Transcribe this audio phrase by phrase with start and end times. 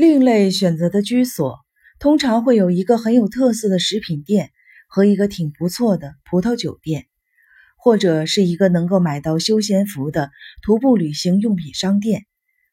[0.00, 1.58] 另类选择的居所
[1.98, 4.50] 通常会有一个很有特色的食品店
[4.88, 7.04] 和一个挺不错的葡萄酒店，
[7.76, 10.30] 或者是一个能够买到休闲服的
[10.62, 12.24] 徒步旅行用品商店。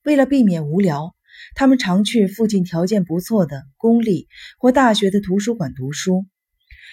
[0.05, 1.15] 为了避免无聊，
[1.53, 6.25] 他们常去附近条件不错的公立或大学的图书馆读书。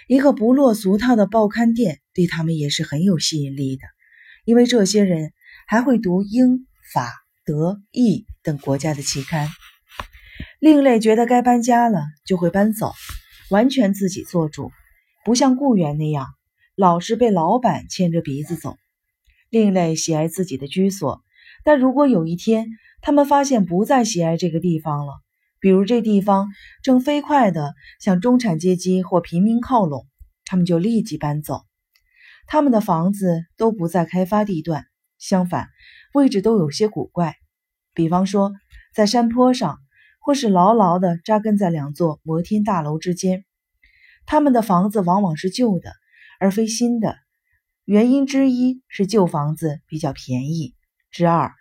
[0.08, 3.84] 一个不落俗套的报刊店对他们也是很有吸引力的，
[4.44, 5.32] 因为这些人
[5.68, 7.12] 还会读英、法、
[7.44, 9.48] 德、意等国家的期刊。
[10.64, 12.94] 另类觉得该搬家了，就会搬走，
[13.50, 14.70] 完全自己做主，
[15.22, 16.26] 不像雇员那样
[16.74, 18.78] 老是被老板牵着鼻子走。
[19.50, 21.22] 另类喜爱自己的居所，
[21.64, 22.68] 但如果有一天
[23.02, 25.12] 他们发现不再喜爱这个地方了，
[25.60, 26.48] 比如这地方
[26.82, 30.06] 正飞快地向中产阶级或平民靠拢，
[30.46, 31.60] 他们就立即搬走。
[32.46, 34.86] 他们的房子都不在开发地段，
[35.18, 35.68] 相反，
[36.14, 37.36] 位置都有些古怪，
[37.92, 38.54] 比方说
[38.94, 39.83] 在山坡上。
[40.24, 43.44] 或是牢牢地扎根在两座摩天大楼之间，
[44.24, 45.92] 他们的房子往往是旧的，
[46.40, 47.14] 而非新的。
[47.84, 50.74] 原因之一是旧房子比较便宜，
[51.10, 51.52] 之二，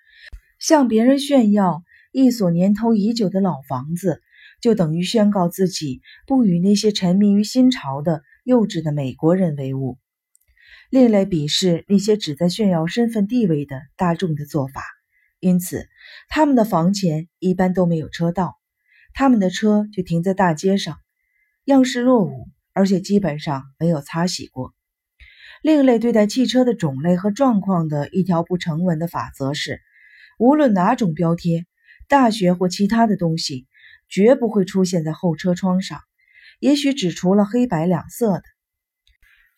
[0.59, 1.83] 向别人炫耀
[2.13, 4.21] 一所年头已久的老房子，
[4.61, 9.97] 就等于宣告自己不与那些沉迷于新潮的幼稚的美国人为伍。
[10.89, 14.85] 另类鄙视那些只在炫耀身份地位的大众的做法。
[15.43, 15.89] 因此，
[16.29, 18.55] 他们的房前一般都没有车道，
[19.13, 20.95] 他们的车就停在大街上，
[21.65, 24.73] 样式落伍，而且基本上没有擦洗过。
[25.61, 29.81] 另类对待汽车的种类和状况的一条不成文的法则是：
[30.39, 31.65] 无论哪种标贴，
[32.07, 33.67] 大学或其他的东西，
[34.07, 35.99] 绝不会出现在后车窗上，
[36.61, 38.43] 也许只除了黑白两色的。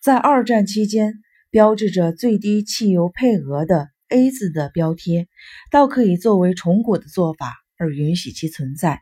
[0.02, 1.14] 在二战期间，
[1.52, 3.90] 标志着最低汽油配额的。
[4.10, 5.28] A 字的标贴，
[5.72, 9.02] 倒可以作为重古的做法而允许其存在。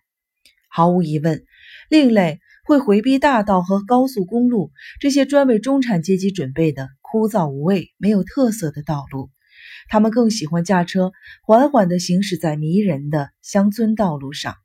[0.70, 1.44] 毫无疑问，
[1.90, 9.30] 另类会回避大道和高速公路这些专为中产阶级准备的枯燥无味、没有特色的道路。
[9.88, 11.12] 他们更喜欢驾车
[11.46, 14.56] 缓缓地行驶在迷人的乡村道路上。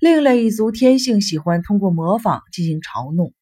[0.00, 3.32] 另类一族天性喜欢通过模仿进行嘲弄，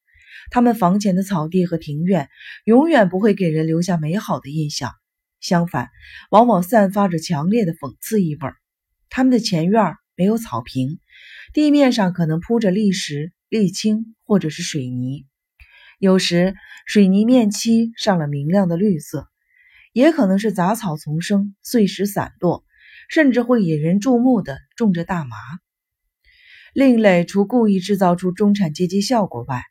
[0.51, 2.29] 他们房前的草地和庭院
[2.63, 4.91] 永远不会给人留下美好的印象。
[5.39, 5.89] 相反，
[6.29, 8.41] 往往散发着强烈的讽刺意味。
[9.09, 10.99] 他们的前院没有草坪，
[11.53, 15.25] 地面上可能铺着砾石、沥青或者是水泥，
[15.97, 16.55] 有时
[16.85, 19.27] 水泥面漆上了明亮的绿色，
[19.93, 22.63] 也可能是杂草丛生、碎石散落，
[23.09, 25.37] 甚至会引人注目的种着大麻。
[26.73, 29.63] 另类除故意制造出中产阶级效果外，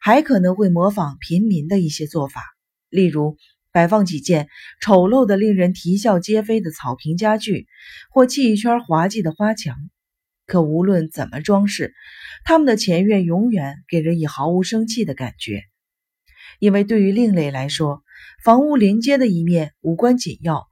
[0.00, 2.42] 还可能会模仿平民的一些做法，
[2.88, 3.36] 例如。
[3.76, 4.48] 摆放几件
[4.80, 7.66] 丑陋的、令人啼笑皆非的草坪家具，
[8.10, 9.76] 或砌一圈滑稽的花墙。
[10.46, 11.92] 可无论怎么装饰，
[12.42, 15.62] 他们的前院永远给人以毫无生气的感觉。
[16.58, 18.02] 因为对于另类来说，
[18.42, 20.66] 房屋临街的一面无关紧要，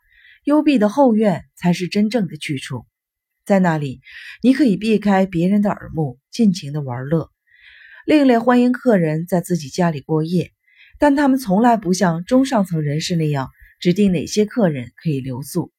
[0.45, 2.87] 幽闭的后院才是真正的去处。
[3.45, 4.01] 在那里，
[4.41, 7.29] 你可以避开别人的耳目，尽情的玩乐。
[8.07, 10.54] 另类欢迎客人在自己家里过夜。
[10.99, 13.51] 但他们从来不像中上层人士那样
[13.81, 15.73] 指定哪些客人可以留宿。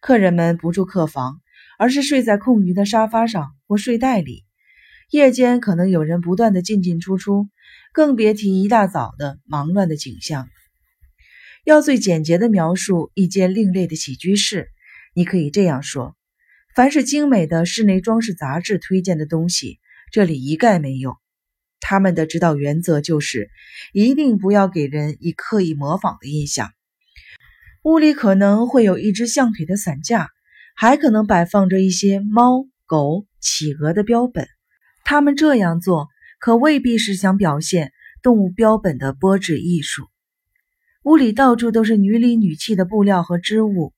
[0.00, 1.40] 客人们不住客房，
[1.78, 4.44] 而是睡在空余的沙发上或睡袋里。
[5.10, 7.48] 夜间可能有人不断的进进出出，
[7.92, 10.48] 更别提一大早的忙乱的景象。
[11.64, 14.70] 要最简洁的描述一间另类的起居室，
[15.14, 16.16] 你可以这样说：
[16.74, 19.78] 凡是精美的室内装饰杂志推荐的东西，
[20.10, 21.18] 这里一概没有。
[21.82, 23.50] 他们的指导原则就是，
[23.92, 26.70] 一定不要给人以刻意模仿的印象。
[27.82, 30.28] 屋里可能会有一只象腿的伞架，
[30.76, 34.46] 还可能摆放着一些猫、狗、企鹅的标本。
[35.04, 40.06] 他们这样做，可未必是想表现动物标本的剥制艺术。
[41.02, 43.92] 屋里到处都是女里女气的布料和织物，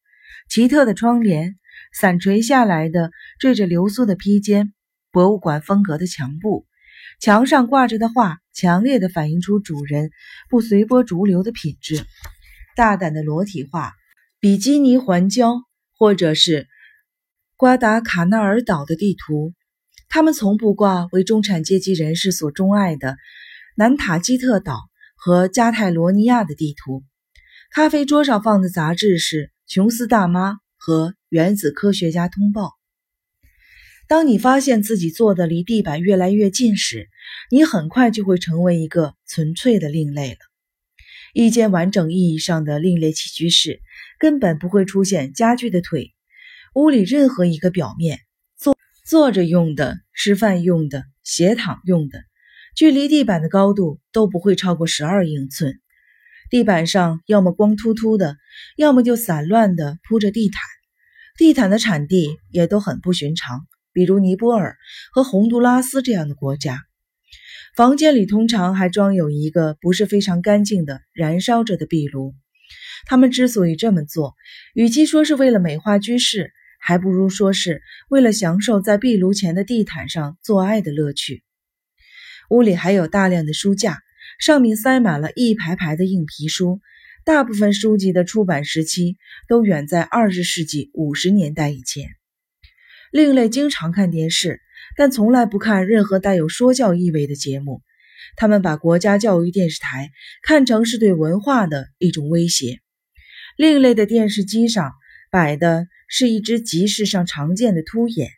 [0.48, 1.56] 奇特的窗帘，
[1.92, 4.72] 散垂下来的缀着流苏的披肩，
[5.12, 6.66] 博物馆风格的墙布。
[7.20, 10.10] 墙上挂着的画，强烈的反映出主人
[10.48, 12.04] 不随波逐流的品质。
[12.76, 13.92] 大胆的裸体画、
[14.40, 15.62] 比基尼环礁，
[15.96, 16.66] 或者是
[17.56, 19.54] 瓜达卡纳尔岛的地图。
[20.08, 23.16] 他们从不挂为中产阶级人士所钟爱的
[23.76, 24.78] 南塔基特岛
[25.16, 27.02] 和加泰罗尼亚的地图。
[27.72, 32.62] 咖啡桌上放的杂志是《琼斯大妈》和《原子科学家通报》。
[34.06, 37.08] 当你发现自己坐的离地板越来越近时，
[37.50, 40.38] 你很快就会成为一个纯粹的另类了。
[41.32, 43.80] 一间完整意义上的另类起居室
[44.18, 46.14] 根本不会出现家具的腿，
[46.74, 48.20] 屋里任何一个表面
[48.56, 52.20] 坐坐着用的、吃饭用的、斜躺用的，
[52.76, 55.80] 距离地板的高度都不会超过十二英寸。
[56.50, 58.36] 地板上要么光秃秃的，
[58.76, 60.60] 要么就散乱的铺着地毯。
[61.36, 64.76] 地毯的产地也都很不寻常，比如尼泊尔
[65.12, 66.82] 和洪都拉斯这样的国家。
[67.74, 72.34] 房间里通常还装有一个不是非常干净的燃烧着的壁炉。
[73.06, 74.34] 他们之所以这么做，
[74.74, 81.42] 与其说是为了美化居室，还不如说是为了享受在壁炉前的地毯上做爱的乐趣。
[82.50, 83.98] 屋里还有大量的书架，
[84.38, 86.80] 上面塞满了一排排的硬皮书。
[87.24, 89.16] 大部分书籍的出版时期
[89.48, 92.10] 都远在二十世纪五十年代以前。
[93.14, 94.60] 另类经常看电视，
[94.96, 97.80] 但从来不看任何带有说教意味的节目。
[98.34, 100.10] 他们把国家教育电视台
[100.42, 102.80] 看成是对文化的一种威胁。
[103.56, 104.90] 另类的电视机上
[105.30, 108.30] 摆的是一只集市上常见的凸眼。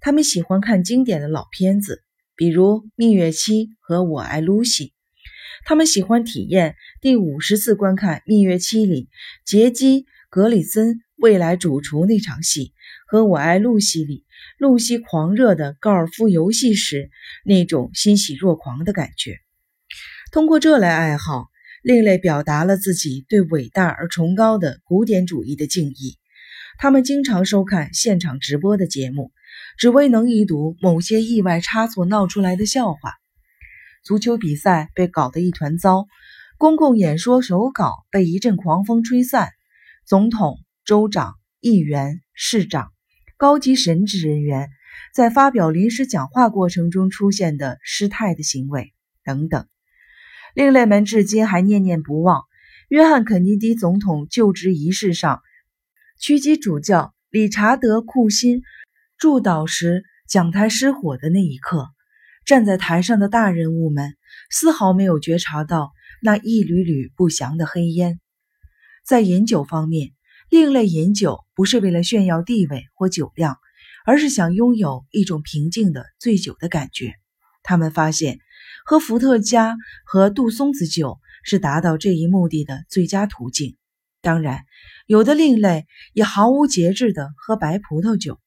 [0.00, 2.04] 他们喜欢看经典的老片子，
[2.36, 4.84] 比如《蜜月期》和《我爱露西》。
[5.64, 9.08] 他们喜欢体验第五十次观看《蜜月期》里
[9.44, 12.72] 杰基·格里森未来主厨那场戏，
[13.12, 14.24] 和《我爱露西》里
[14.56, 17.10] 露西狂热的高尔夫游戏时
[17.44, 19.36] 那种欣喜若狂的感觉。
[20.30, 21.50] 通过这类爱好，
[21.82, 26.16] 另类表达了自己对伟大而崇高的古典主义的敬意。
[26.78, 29.30] 他们经常收看现场直播的节目，
[29.76, 33.12] 只为能一睹某些意外差错闹出来的笑话。
[34.02, 36.06] 足球比赛被搞得一团糟，
[36.56, 39.50] 公共演说手稿被一阵狂风吹散，
[40.06, 40.56] 总统、
[40.86, 42.90] 州长、议员、市长、
[43.42, 44.70] 高级神职人员
[45.12, 48.94] 在发表临时讲话过程中出现的失态的行为
[49.24, 49.66] 等等。
[50.54, 52.44] 另类们至今还念念不忘
[52.88, 55.42] 约翰·肯尼迪总统就职仪式上，
[56.20, 58.62] 狙击主教理查德·库辛
[59.18, 61.88] 祝祷时讲台失火的那一刻。
[62.46, 64.14] 站在台上的大人物们
[64.52, 65.90] 丝毫没有觉察到
[66.22, 68.20] 那一缕缕不祥的黑烟。
[69.04, 70.12] 在饮酒方面，
[70.52, 73.56] 另类饮酒不是为了炫耀地位或酒量，
[74.04, 77.14] 而是想拥有一种平静的醉酒的感觉。
[77.62, 78.38] 他们发现，
[78.84, 83.78] 喝伏特加和杜松子酒是达到这一目的的最佳途径。
[84.20, 84.66] 当然，
[85.06, 88.38] 有的另类也毫无节制地喝白葡萄酒。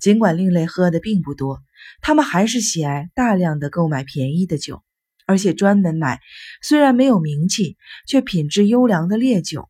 [0.00, 1.62] 尽管另类喝的并不多，
[2.02, 4.82] 他们还是喜爱大量的购买便宜的酒，
[5.28, 6.18] 而且专门买
[6.60, 7.76] 虽然没有名气
[8.08, 9.69] 却品质优良的烈酒。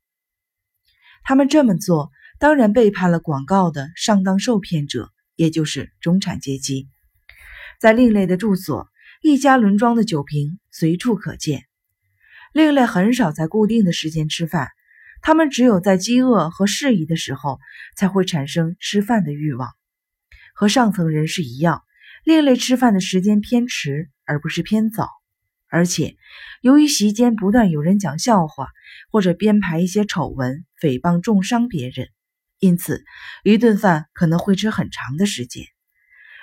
[1.22, 6.88] 他们这么做当然背叛了广告的上当受骗者，也就是中产阶级。
[7.80, 8.88] 在另类的住所，
[9.22, 11.64] 一家轮装的酒瓶随处可见。
[12.52, 14.68] 另类很少在固定的时间吃饭，
[15.22, 17.60] 他们只有在饥饿和适宜的时候
[17.96, 19.70] 才会产生吃饭的欲望。
[20.54, 21.82] 和上层人士一样，
[22.24, 25.08] 另类吃饭的时间偏迟，而不是偏早。
[25.68, 26.16] 而且，
[26.60, 28.68] 由于席间不断有人讲笑话，
[29.12, 32.08] 或者编排一些丑闻，诽谤重伤别人，
[32.58, 33.04] 因此
[33.44, 35.64] 一顿饭可能会吃很长的时间。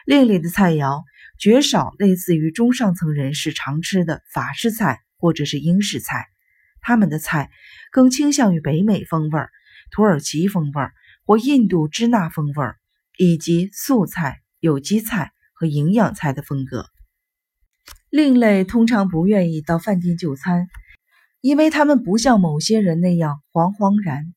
[0.05, 1.03] 另类的菜肴
[1.39, 6.27] 绝少类似于中上层人士常吃的法式菜或者是英式菜，
[6.81, 7.49] 他们的菜
[7.91, 9.41] 更倾向于北美风味、
[9.91, 10.83] 土耳其风味
[11.25, 12.65] 或印度支那风味。
[13.19, 16.85] 以及素菜、有机菜和营养菜的风格。
[18.11, 20.67] 另类通常不愿意到饭店就餐，
[21.41, 24.33] 因为他们不像某些人那样惶惶然，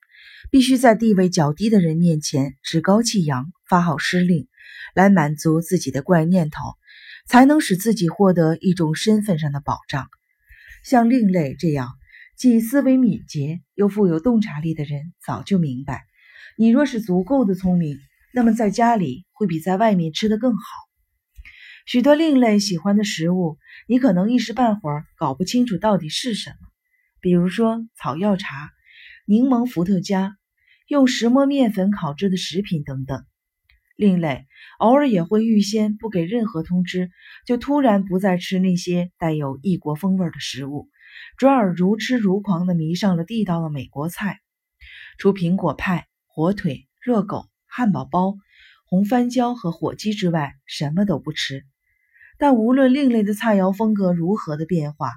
[0.50, 4.48] 必须在地位较低的人面前趾高气扬、发号施令，
[4.94, 6.60] 来满足自己的怪念头，
[7.26, 10.06] 才能使自己获得一种身份上的保障。
[10.84, 11.90] 像另类这样
[12.36, 16.02] 既思维敏捷又富有洞察力的人，早就明白，
[16.56, 17.98] 你若是足够的聪明。
[18.32, 20.60] 那么在家里会比在外面吃的更好。
[21.84, 26.69] 许多另类喜欢的食物，你可能一时半会儿搞不清楚到底是什么。
[27.20, 28.70] 比如说草药茶、
[29.26, 30.36] 柠檬伏特加、
[30.86, 33.24] 用石磨面粉烤制的食品等等。
[33.96, 34.46] 另类
[34.78, 37.10] 偶尔也会预先不给任何通知，
[37.46, 40.88] 就突然不再吃那些带有异国风味的食物，
[41.36, 44.40] 转而如痴如狂地迷上了地道的美国菜。
[45.18, 47.46] 除苹果派、火腿、热狗。
[47.72, 48.34] 汉堡包、
[48.84, 51.64] 红番椒和火鸡之外，什么都不吃。
[52.36, 55.12] 但无论另类的菜肴风格如何的变化，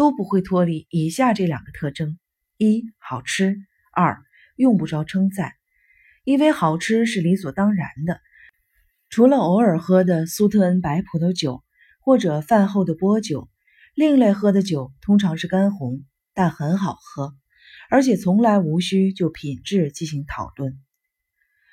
[0.00, 2.18] 都不会脱离以下这两个特征：
[2.56, 3.56] 一、好吃；
[3.92, 4.22] 二、
[4.56, 5.52] 用不着称赞，
[6.24, 8.18] 因为好吃是理所当然的。
[9.10, 11.62] 除了偶尔喝的苏特恩白葡萄酒
[12.00, 13.50] 或者饭后的波酒，
[13.94, 16.02] 另类喝的酒通常是干红，
[16.32, 17.34] 但很好喝，
[17.90, 20.80] 而且从来无需就品质进行讨论。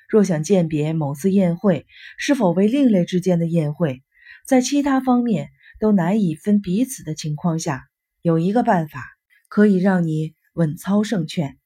[0.06, 1.86] 若想鉴别某次宴会
[2.18, 4.02] 是否为另类之间的宴会，
[4.46, 5.48] 在其他方面
[5.80, 7.88] 都难以分彼此的情况下，
[8.22, 9.04] 有一个办法
[9.48, 11.58] 可以让你稳操胜券，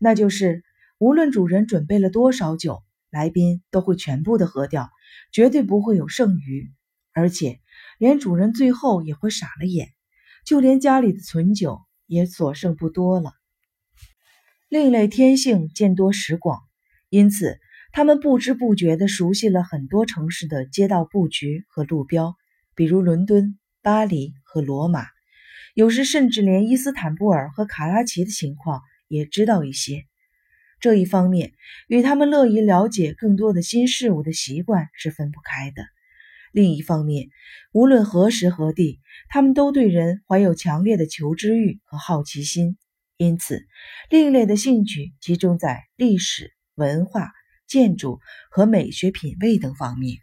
[0.00, 0.62] 那就是
[0.98, 4.90] 无论主人准备了多少酒，来宾都会全部的喝掉，
[5.32, 6.72] 绝对不会有剩余，
[7.12, 7.60] 而且
[7.98, 9.88] 连主人最后也会傻了眼，
[10.44, 13.32] 就连家里的存酒也所剩不多了。
[14.68, 16.60] 另类天性见多识广，
[17.08, 17.58] 因此。
[17.90, 22.36] 他们不知不觉地熟悉了很多城市的街道布局和路标，
[22.74, 25.06] 比如伦敦、巴黎和罗马，
[25.78, 30.06] 有时甚至连伊斯坦布尔和卡拉奇的情况也知道一些。
[30.80, 31.52] 这一方面
[31.86, 35.84] 与他们乐于了解更多的新事物的习惯是分不开的。
[36.50, 37.28] 另一方面，
[37.70, 42.76] 无论何时何地，他们都对人怀有强烈的求知欲和好奇心，
[43.16, 43.64] 因此，
[44.10, 47.30] 另类的兴趣集中在历史文化。
[47.68, 48.18] 建筑
[48.50, 50.16] 和美学品味等方面。